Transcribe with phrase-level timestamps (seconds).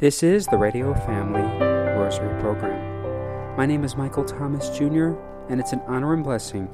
[0.00, 3.54] This is the Radio Family Rosary Program.
[3.54, 5.08] My name is Michael Thomas Jr.,
[5.50, 6.70] and it's an honor and blessing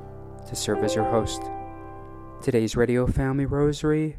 [0.46, 1.42] to serve as your host.
[2.40, 4.18] Today's Radio Family Rosary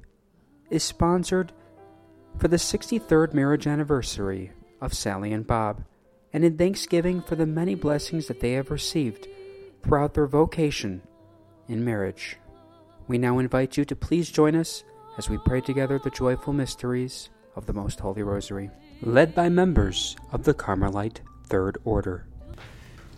[0.69, 1.53] is sponsored
[2.37, 4.51] for the 63rd marriage anniversary
[4.81, 5.85] of Sally and Bob,
[6.33, 9.25] and in thanksgiving for the many blessings that they have received
[9.83, 11.01] throughout their vocation
[11.69, 12.35] in marriage.
[13.07, 14.83] We now invite you to please join us
[15.17, 18.69] as we pray together the joyful mysteries of the Most Holy Rosary
[19.01, 22.25] led by members of the Carmelite Third Order.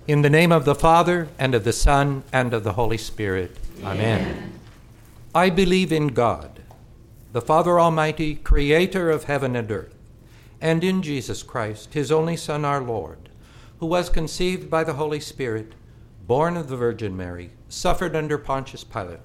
[0.08, 3.58] In the name of the Father, and of the Son, and of the Holy Spirit.
[3.84, 4.22] Amen.
[4.22, 4.60] Amen.
[5.34, 6.62] I believe in God,
[7.32, 9.96] the Father Almighty, creator of heaven and earth,
[10.60, 13.30] and in Jesus Christ, his only Son, our Lord,
[13.80, 15.74] who was conceived by the Holy Spirit,
[16.28, 19.20] born of the Virgin Mary, suffered under Pontius Pilate,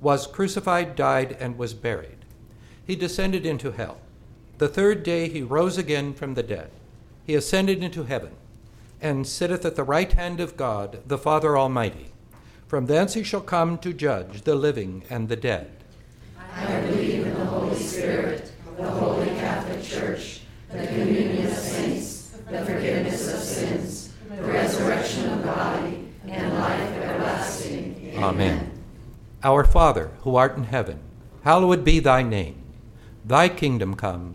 [0.00, 2.24] was crucified, died, and was buried.
[2.86, 3.98] He descended into hell.
[4.60, 6.70] The third day he rose again from the dead.
[7.24, 8.32] He ascended into heaven,
[9.00, 12.12] and sitteth at the right hand of God, the Father Almighty.
[12.66, 15.70] From thence he shall come to judge the living and the dead.
[16.54, 22.62] I believe in the Holy Spirit, the Holy Catholic Church, the communion of saints, the
[22.62, 28.12] forgiveness of sins, the resurrection of the body, and life everlasting.
[28.12, 28.24] Amen.
[28.24, 28.82] Amen.
[29.42, 30.98] Our Father, who art in heaven,
[31.44, 32.62] hallowed be thy name.
[33.24, 34.34] Thy kingdom come.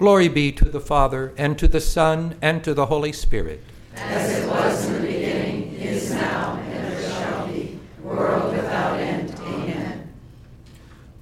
[0.00, 3.62] Glory be to the Father, and to the Son, and to the Holy Spirit.
[3.96, 9.30] As it was in the beginning, is now, and ever shall be, world without end.
[9.40, 10.10] Amen.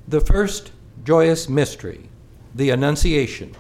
[0.07, 0.71] The first
[1.03, 2.09] joyous mystery,
[2.55, 3.57] the Annunciation.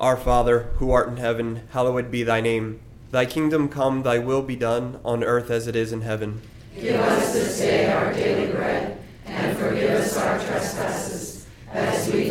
[0.00, 2.80] Our Father, who art in heaven, hallowed be thy name.
[3.10, 6.40] Thy kingdom come, thy will be done, on earth as it is in heaven.
[6.74, 12.30] Give us this day our daily bread, and forgive us our trespasses as we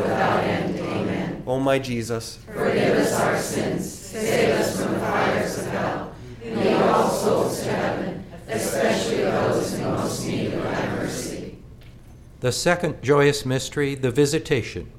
[1.51, 6.15] O my Jesus, forgive us our sins, save us from the fires of hell,
[6.45, 11.57] lead all souls to heaven, especially those in most need of thy mercy.
[12.39, 14.89] The second joyous mystery, the Visitation.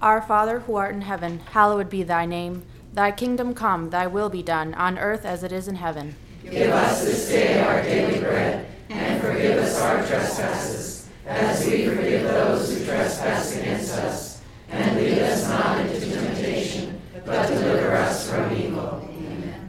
[0.00, 2.62] Our Father who art in heaven, hallowed be thy name.
[2.92, 6.14] Thy kingdom come, thy will be done, on earth as it is in heaven.
[6.48, 12.22] Give us this day our daily bread, and forgive us our trespasses, as we forgive
[12.28, 14.30] those who trespass against us.
[14.72, 19.02] And lead us not into temptation, but deliver us from evil.
[19.02, 19.68] Amen.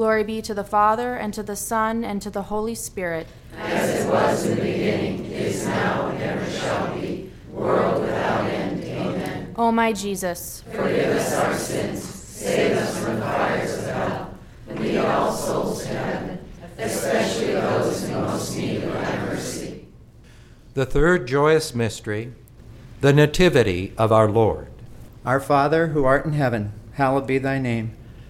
[0.00, 3.26] Glory be to the Father, and to the Son, and to the Holy Spirit.
[3.58, 8.82] As it was in the beginning, is now, and ever shall be, world without end.
[8.82, 9.54] Amen.
[9.56, 14.34] O my Jesus, Forgive us our sins, save us from the fires of hell,
[14.70, 16.38] and lead all souls to heaven,
[16.78, 19.86] especially those in most need of thy mercy.
[20.72, 22.32] The third joyous mystery,
[23.02, 24.68] the Nativity of our Lord.
[25.26, 27.98] Our Father, who art in heaven, hallowed be thy name.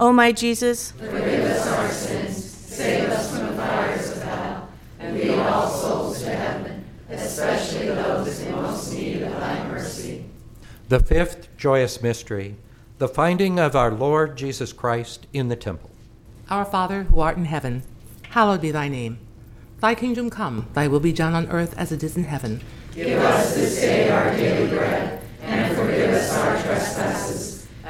[0.00, 0.08] Amen.
[0.08, 5.16] O my Jesus, Forgive us our sins, save us from the fires of hell, and
[5.18, 10.24] lead all souls to heaven, especially those in most need of thy mercy.
[10.88, 12.56] The fifth joyous mystery,
[12.98, 15.90] the finding of our Lord Jesus Christ in the temple.
[16.48, 17.82] Our Father, who art in heaven,
[18.30, 19.18] hallowed be thy name.
[19.80, 22.62] Thy kingdom come, thy will be done on earth as it is in heaven.
[22.94, 27.49] Give us this day our daily bread, and forgive us our trespasses,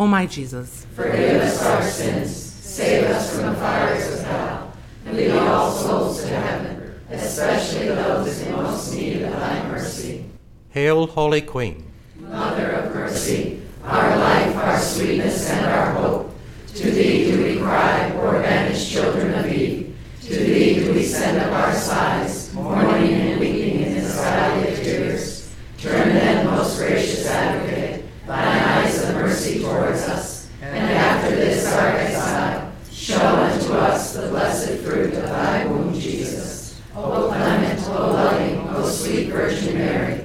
[0.00, 4.72] O my Jesus, Forgive us our sins, save us from the fires of hell,
[5.04, 10.24] and lead all souls to heaven, especially those in most need of thy mercy.
[10.70, 11.84] Hail, Holy Queen.
[12.18, 16.34] Mother of mercy, our life, our sweetness, and our hope.
[16.76, 19.94] To thee do we cry, poor banished children of Eve.
[20.22, 24.78] To thee do we send up our sighs, mourning and weeping in this valley of
[24.78, 25.54] tears.
[25.76, 31.88] Turn then, most gracious advocate, thine eyes of mercy towards us, and after this our
[31.88, 36.80] exile, show unto us the blessed fruit of thy womb, Jesus.
[36.94, 40.20] O clement, O loving, O sweet Virgin Mary,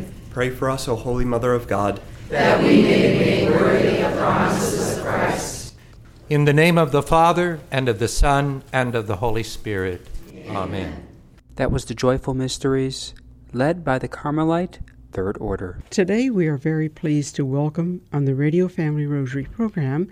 [0.45, 1.99] Pray for us, O Holy Mother of God.
[2.29, 5.73] that we may be made worthy of the promises of Christ.
[6.29, 10.05] In the name of the Father, and of the Son, and of the Holy Spirit.
[10.47, 11.08] Amen.
[11.55, 13.15] That was the Joyful Mysteries,
[13.53, 14.81] led by the Carmelite
[15.12, 15.81] Third Order.
[15.89, 20.12] Today, we are very pleased to welcome on the Radio Family Rosary program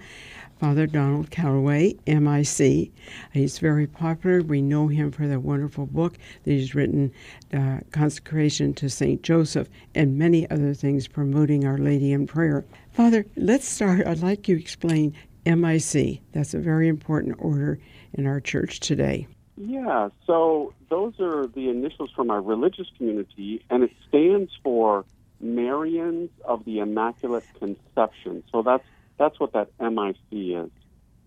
[0.64, 2.90] Father Donald Calloway, MIC.
[3.34, 4.42] He's very popular.
[4.42, 7.12] We know him for the wonderful book that he's written,
[7.52, 9.22] uh, Consecration to St.
[9.22, 12.64] Joseph, and many other things promoting Our Lady in Prayer.
[12.94, 14.08] Father, let's start.
[14.08, 15.14] I'd like you to explain
[15.46, 16.22] MIC.
[16.32, 17.78] That's a very important order
[18.14, 19.28] in our church today.
[19.58, 25.04] Yeah, so those are the initials from our religious community, and it stands for
[25.44, 28.44] Marians of the Immaculate Conception.
[28.50, 28.86] So that's
[29.18, 30.70] that's what that MIC is.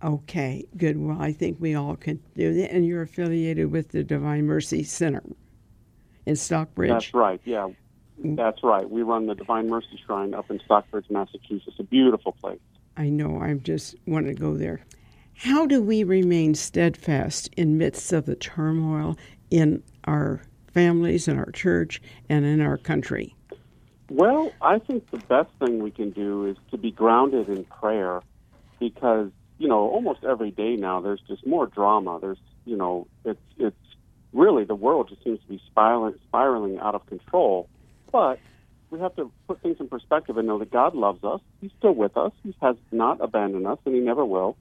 [0.05, 0.99] Okay, good.
[0.99, 2.73] Well, I think we all can do that.
[2.73, 5.23] And you're affiliated with the Divine Mercy Center
[6.27, 6.91] in Stockbridge.
[6.91, 7.41] That's right.
[7.45, 7.69] Yeah,
[8.19, 8.89] that's right.
[8.89, 11.77] We run the Divine Mercy Shrine up in Stockbridge, Massachusetts.
[11.79, 12.61] A beautiful place.
[12.97, 13.41] I know.
[13.41, 14.81] I just want to go there.
[15.35, 19.19] How do we remain steadfast in midst of the turmoil
[19.51, 20.41] in our
[20.73, 23.36] families, in our church, and in our country?
[24.09, 28.23] Well, I think the best thing we can do is to be grounded in prayer
[28.79, 32.19] because, you know, almost every day now there's just more drama.
[32.21, 33.77] There's, you know, it's it's
[34.33, 37.69] really the world just seems to be spiraling spiraling out of control.
[38.13, 38.39] But
[38.91, 41.41] we have to put things in perspective and know that God loves us.
[41.61, 42.33] He's still with us.
[42.45, 44.57] He has not abandoned us and he never will.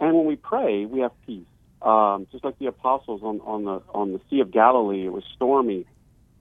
[0.00, 1.46] And when we pray, we have peace.
[1.82, 5.24] Um, just like the apostles on, on the on the Sea of Galilee, it was
[5.36, 5.86] stormy,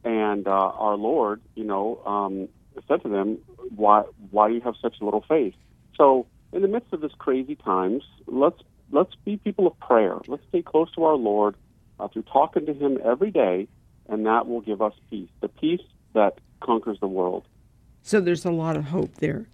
[0.03, 2.47] and uh, our Lord, you know, um,
[2.87, 3.39] said to them,
[3.75, 5.55] "Why why do you have such little faith?"
[5.95, 10.17] So, in the midst of this crazy times, let's let's be people of prayer.
[10.27, 11.55] Let's stay close to our Lord
[11.99, 13.67] uh, through talking to Him every day,
[14.07, 15.29] and that will give us peace.
[15.41, 15.81] The peace
[16.13, 17.45] that conquers the world.
[18.01, 19.47] So there's a lot of hope there.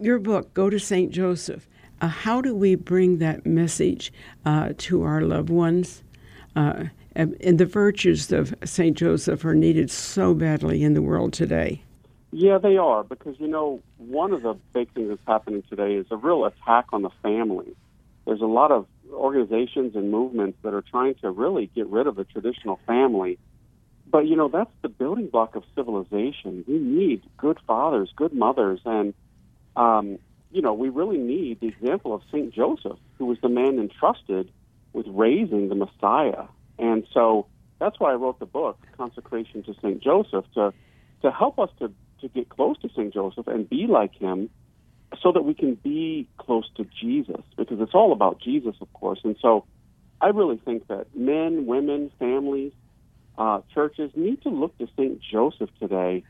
[0.00, 1.10] Your book, Go to St.
[1.10, 1.68] Joseph.
[2.00, 4.12] Uh, how do we bring that message
[4.44, 6.02] uh, to our loved ones?
[6.56, 6.84] Uh,
[7.14, 8.96] and, and the virtues of St.
[8.96, 11.82] Joseph are needed so badly in the world today.
[12.30, 16.06] Yeah, they are because you know one of the big things that's happening today is
[16.10, 17.74] a real attack on the family.
[18.26, 22.16] There's a lot of organizations and movements that are trying to really get rid of
[22.16, 23.38] the traditional family.
[24.10, 26.64] But you know that's the building block of civilization.
[26.68, 29.14] We need good fathers, good mothers, and
[29.76, 30.18] um,
[30.50, 34.50] you know we really need the example of Saint Joseph, who was the man entrusted
[34.98, 36.46] with raising the Messiah.
[36.78, 37.46] And so
[37.78, 40.74] that's why I wrote the book, Consecration to Saint Joseph, to
[41.22, 44.50] to help us to to get close to Saint Joseph and be like him
[45.22, 49.20] so that we can be close to Jesus because it's all about Jesus, of course.
[49.22, 49.64] And so
[50.20, 52.72] I really think that men, women, families,
[53.38, 55.20] uh, churches need to look to St.
[55.22, 56.24] Joseph today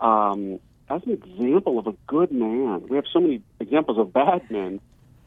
[0.00, 0.58] um,
[0.90, 2.86] as an example of a good man.
[2.88, 4.80] We have so many examples of bad men.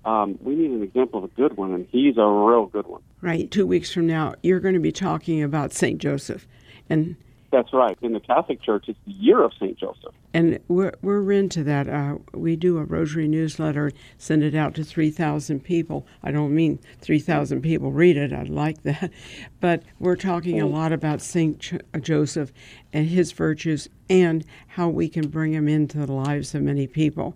[0.05, 3.01] Um, we need an example of a good one, and he's a real good one.
[3.21, 3.49] Right.
[3.51, 5.99] Two weeks from now, you're going to be talking about St.
[5.99, 6.47] Joseph.
[6.89, 7.15] And
[7.51, 7.97] that's right.
[8.01, 9.77] In the Catholic Church, it's the year of St.
[9.77, 10.13] Joseph.
[10.33, 11.89] And we're, we're into that.
[11.89, 16.07] Uh, we do a rosary newsletter, send it out to 3,000 people.
[16.23, 19.11] I don't mean 3,000 people read it, I'd like that.
[19.59, 21.59] But we're talking a lot about St.
[21.59, 22.53] Ch- Joseph
[22.93, 27.35] and his virtues and how we can bring him into the lives of many people.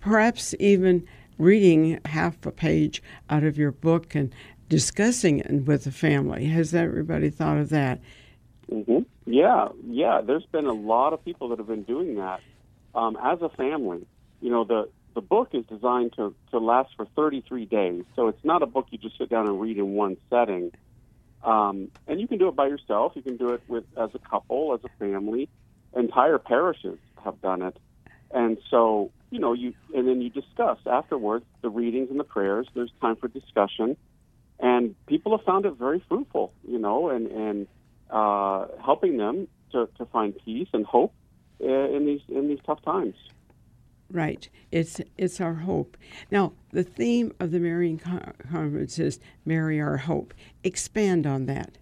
[0.00, 1.06] Perhaps even
[1.38, 4.34] reading half a page out of your book and
[4.68, 6.46] discussing it with the family.
[6.46, 8.00] Has everybody thought of that?
[8.70, 9.00] Mm-hmm.
[9.26, 10.20] Yeah, yeah.
[10.20, 12.40] There's been a lot of people that have been doing that
[12.94, 14.06] um, as a family.
[14.40, 18.44] You know, the the book is designed to to last for 33 days, so it's
[18.44, 20.72] not a book you just sit down and read in one setting.
[21.44, 23.12] Um, and you can do it by yourself.
[23.14, 25.48] You can do it with as a couple, as a family.
[25.94, 27.76] Entire parishes have done it,
[28.32, 32.66] and so you know you and then you discuss afterwards the readings and the prayers.
[32.74, 33.96] There's time for discussion,
[34.60, 36.52] and people have found it very fruitful.
[36.66, 37.66] You know, and and
[38.10, 41.12] uh, helping them to, to find peace and hope
[41.60, 43.14] uh, in these in these tough times.
[44.10, 44.48] Right.
[44.70, 45.96] It's it's our hope.
[46.30, 51.78] Now, the theme of the Marian Conference is "Mary, Our Hope." Expand on that.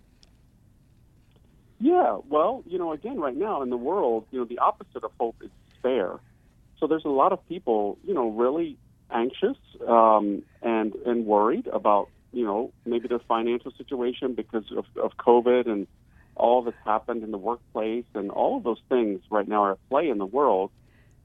[1.81, 2.19] Yeah.
[2.29, 5.37] Well, you know, again, right now in the world, you know, the opposite of hope
[5.43, 6.19] is despair.
[6.85, 8.77] So there's a lot of people, you know, really
[9.11, 9.57] anxious
[9.89, 15.67] um, and and worried about, you know, maybe their financial situation because of, of COVID
[15.67, 15.87] and
[16.37, 19.89] all that's happened in the workplace and all of those things right now are at
[19.89, 20.71] play in the world.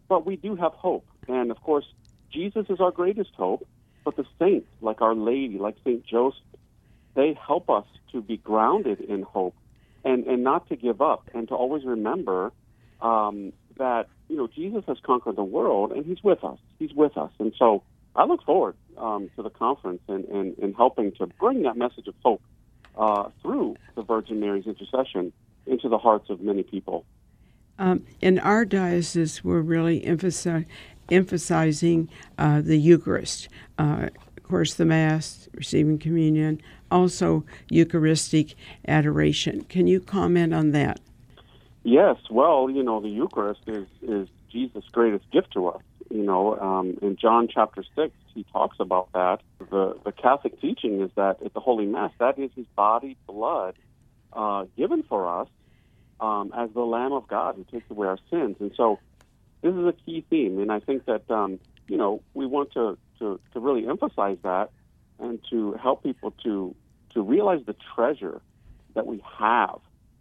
[0.08, 1.06] But we do have hope.
[1.28, 1.88] And of course,
[2.32, 3.68] Jesus is our greatest hope.
[4.06, 6.06] But the saints, like Our Lady, like St.
[6.06, 6.40] Joseph,
[7.16, 9.56] they help us to be grounded in hope
[10.06, 12.54] and, and not to give up and to always remember
[13.02, 16.60] um, that, you know, Jesus has conquered the world and he's with us.
[16.78, 17.32] He's with us.
[17.40, 17.84] And so
[18.16, 22.08] I look forward um, to the conference and, and, and helping to bring that message
[22.08, 22.42] of hope
[22.98, 25.34] uh, through the Virgin Mary's intercession
[25.66, 27.06] into the hearts of many people.
[27.80, 30.66] Um, in our diocese, we're really emphasi-
[31.10, 33.48] emphasizing uh, the Eucharist.
[33.78, 36.62] Uh, of course, the Mass, receiving communion,
[36.92, 38.56] also Eucharistic
[38.88, 39.64] adoration.
[39.66, 41.00] Can you comment on that?
[41.84, 42.18] Yes.
[42.30, 45.82] Well, you know, the Eucharist is, is Jesus' greatest gift to us.
[46.10, 49.42] You know, um, in John chapter 6, he talks about that.
[49.60, 53.76] The, the Catholic teaching is that at the Holy Mass, that is his body, blood,
[54.34, 55.48] uh, given for us
[56.20, 58.58] um, as the Lamb of God who takes away our sins.
[58.60, 59.00] And so
[59.62, 60.60] this is a key theme.
[60.60, 64.72] And I think that, um, you know, we want to, to, to really emphasize that
[65.20, 66.76] and to help people to,
[67.14, 68.42] to realize the treasure
[68.96, 69.80] that we have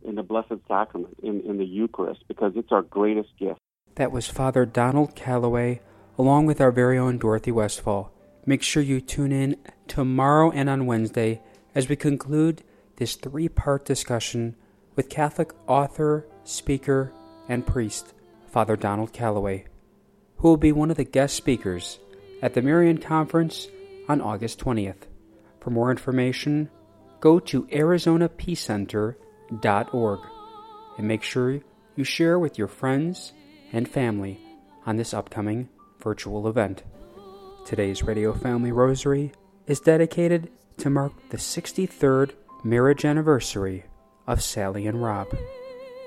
[0.09, 3.61] in the Blessed Sacrament, in, in the Eucharist, because it's our greatest gift.
[3.97, 5.81] That was Father Donald Calloway,
[6.17, 8.13] along with our very own Dorothy Westfall.
[8.47, 11.43] Make sure you tune in tomorrow and on Wednesday
[11.75, 12.63] as we conclude
[12.97, 14.57] this three part discussion
[14.97, 17.13] with Catholic author, speaker,
[17.49, 18.15] and priest,
[18.47, 19.67] Father Donald Calloway,
[20.39, 21.99] who will be one of the guest speakers
[22.41, 23.69] at the Marian Conference
[24.09, 25.07] on August 20th.
[25.61, 26.71] For more information,
[27.21, 27.67] go to
[29.51, 30.21] arizonapeacecenter.org
[30.97, 31.61] and make sure
[31.97, 33.33] you share with your friends
[33.73, 34.41] and family
[34.87, 35.69] on this upcoming
[36.01, 36.83] virtual event.
[37.65, 39.33] Today's Radio Family Rosary
[39.67, 42.33] is dedicated to mark the 63rd
[42.65, 43.85] marriage anniversary
[44.27, 45.29] of Sally and Rob,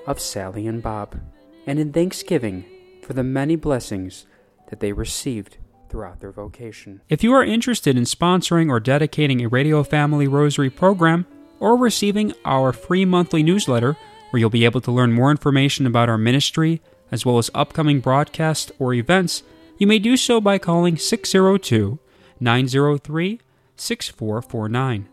[0.08, 1.20] of Sally and Bob,
[1.68, 2.66] and in thanksgiving
[3.04, 4.26] for the many blessings
[4.70, 5.58] that they received
[5.90, 7.02] throughout their vocation.
[7.10, 11.28] If you are interested in sponsoring or dedicating a Radio Family Rosary program,
[11.62, 13.96] or receiving our free monthly newsletter,
[14.32, 18.02] where you'll be able to learn more information about our ministry, as well as upcoming
[18.02, 19.44] broadcasts or events,
[19.78, 22.00] you may do so by calling 602
[22.40, 23.40] 903
[23.76, 25.08] 6449.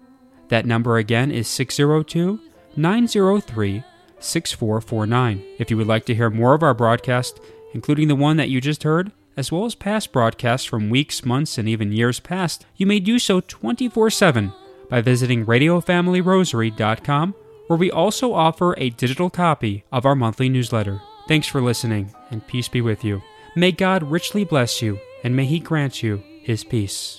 [0.48, 2.40] That number again is 602
[2.76, 3.84] 903
[4.18, 5.44] 6449.
[5.58, 7.40] If you would like to hear more of our broadcast,
[7.74, 11.58] including the one that you just heard, as well as past broadcasts from weeks, months,
[11.58, 14.52] and even years past, you may do so 24 7
[14.88, 17.35] by visiting RadioFamilyRosary.com,
[17.68, 21.01] where we also offer a digital copy of our monthly newsletter.
[21.29, 23.22] Thanks for listening, and peace be with you.
[23.57, 27.16] May God richly bless you, and may He grant you His peace.